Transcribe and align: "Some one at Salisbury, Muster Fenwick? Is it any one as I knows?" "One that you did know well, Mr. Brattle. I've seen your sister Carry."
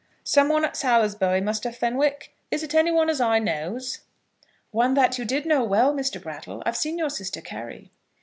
"Some 0.23 0.49
one 0.49 0.65
at 0.65 0.75
Salisbury, 0.75 1.41
Muster 1.41 1.71
Fenwick? 1.71 2.33
Is 2.49 2.63
it 2.63 2.73
any 2.73 2.89
one 2.89 3.07
as 3.07 3.21
I 3.21 3.37
knows?" 3.37 3.99
"One 4.71 4.95
that 4.95 5.19
you 5.19 5.25
did 5.25 5.45
know 5.45 5.63
well, 5.63 5.93
Mr. 5.93 6.19
Brattle. 6.19 6.63
I've 6.65 6.75
seen 6.75 6.97
your 6.97 7.11
sister 7.11 7.39
Carry." 7.39 7.91